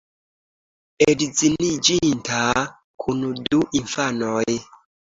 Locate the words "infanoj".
3.85-4.47